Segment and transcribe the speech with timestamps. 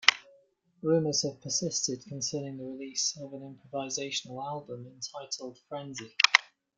[0.81, 6.15] Rumors have persisted concerning the release of an improvisational album entitled "Frenzy".